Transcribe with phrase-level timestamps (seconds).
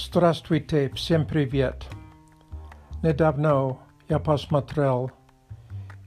[0.00, 1.84] Здравствуйте, всем привет.
[3.02, 3.78] Недавно
[4.08, 5.10] я посмотрел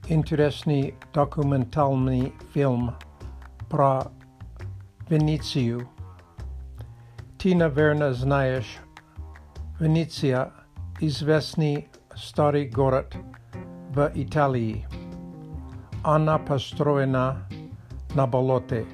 [0.08, 2.94] интересный документальный фильм
[3.68, 4.10] про
[5.10, 5.90] Венецию.
[7.38, 8.78] Ты, наверное, знаешь,
[9.78, 10.52] Венеция–
[11.00, 13.14] известный старый город
[13.90, 14.86] в Италии.
[16.02, 17.46] Она построена
[18.14, 18.86] на болоте.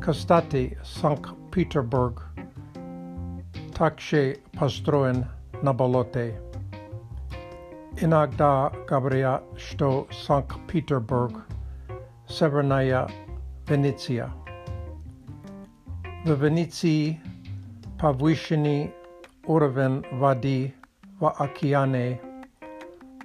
[0.00, 2.29] Кстати, Санкт-Петербург
[3.80, 5.24] также построен
[5.62, 6.38] на болоте.
[7.98, 11.46] Иногда говорят, что Санкт-Петербург–
[12.28, 13.08] северная
[13.66, 14.30] Венеция.
[16.26, 17.22] В Венеции
[17.98, 18.92] повышенный
[19.46, 20.74] уровень воды
[21.18, 22.20] в океане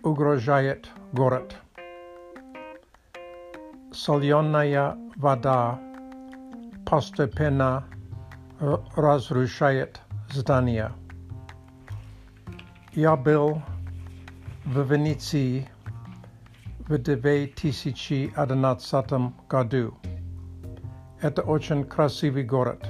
[0.04, 1.58] угрожает город.
[3.92, 5.78] Соленая вода
[6.86, 7.84] постепенно
[8.96, 10.00] разрушает
[10.32, 10.92] здания.
[12.94, 13.62] Я был
[14.66, 15.68] в Венеции
[16.88, 19.06] в 2011
[19.50, 19.94] году.
[21.22, 22.86] Это очень красивый город.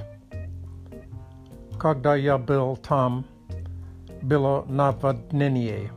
[1.80, 3.26] Когда я был там,
[4.22, 5.92] было наводнение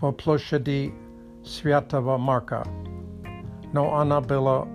[0.00, 0.94] по площади
[1.44, 2.64] Святого Марка,
[3.72, 4.66] но она была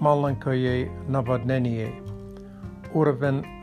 [0.00, 1.92] маленькое наводнение.
[2.92, 3.57] Уровень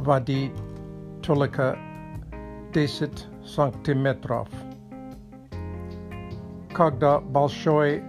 [0.00, 0.50] воды
[1.22, 1.78] только
[2.72, 4.48] 10 сантиметров.
[6.72, 8.02] Когда большое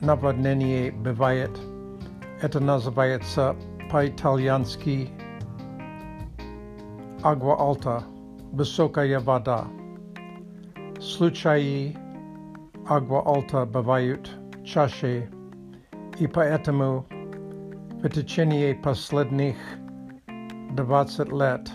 [0.00, 1.50] наводнение бывает,
[2.40, 3.56] это называется
[3.90, 5.08] по-итальянски
[7.22, 8.04] agua alta,
[8.52, 9.66] высокая вода.
[11.00, 11.96] Случаи
[12.88, 14.30] agua alta бывают
[14.64, 15.28] чаще,
[16.18, 17.06] и поэтому
[18.02, 19.56] в течение последних
[20.73, 21.71] 20 лет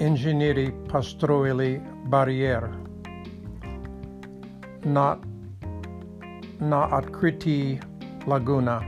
[0.00, 2.72] инженеры построили барьер
[4.84, 5.18] на,
[6.60, 7.80] на открытии
[8.26, 8.82] лагуна,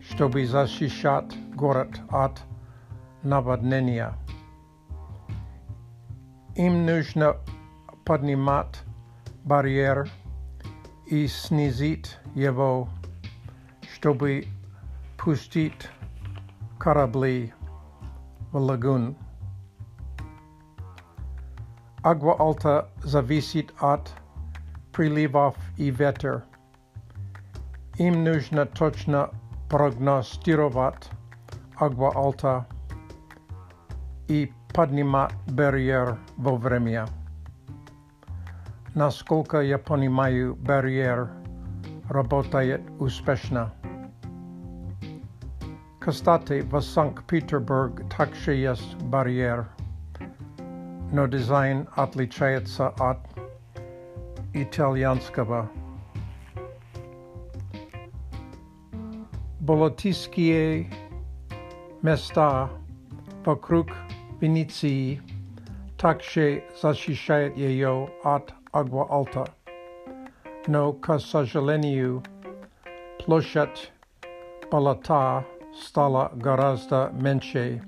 [0.00, 2.42] чтобы защищать город от
[3.22, 4.14] наводнения.
[6.56, 7.36] Им нужно
[8.04, 8.82] поднимать
[9.44, 10.08] барьер
[11.06, 12.88] и снизить его,
[13.94, 14.44] чтобы
[15.16, 15.88] пустить
[16.78, 17.52] корабли
[18.54, 19.16] в лагун.
[22.02, 24.12] Agua alta зависит от
[24.92, 26.44] приливов и ветер.
[27.98, 29.30] Им нужно точно
[29.68, 31.10] прогностировать
[31.78, 32.64] agua alta
[34.28, 37.06] и поднимать барьер вовремя.
[38.94, 41.30] Насколько я понимаю, барьер
[42.08, 43.72] работает успешно.
[46.04, 49.68] Кстати, в Санкт-Петербург также есть барьер,
[51.12, 53.18] но дизайн отличается от
[54.54, 55.70] итальянского.
[59.60, 60.90] Болотистские
[62.02, 62.70] места
[63.44, 63.88] вокруг
[64.40, 65.20] Венеции
[65.98, 69.50] также защищают ее от agua alta.
[70.66, 72.22] Но, к сожалению,
[73.24, 73.92] площадь
[74.70, 75.44] болота
[75.74, 77.82] стала гораздо меньше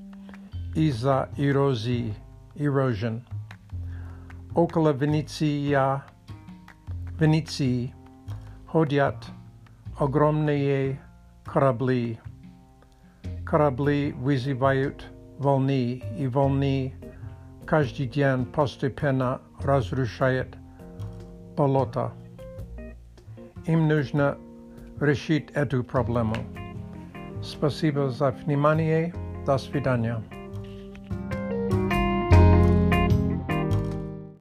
[0.75, 2.15] из-за эрозии,
[2.55, 3.23] erosion.
[4.55, 6.05] Около Венеция,
[7.19, 7.95] Венеции
[8.67, 9.17] ходят
[9.99, 11.01] огромные
[11.45, 12.19] корабли.
[13.45, 15.07] Корабли вызывают
[15.39, 16.95] волны, и волны
[17.67, 20.57] каждый день постепенно разрушают
[21.57, 22.13] болото.
[23.67, 24.39] Им нужно
[25.01, 26.35] решить эту проблему.
[27.47, 29.15] Спасибо за внимание.
[29.47, 30.23] До свидания.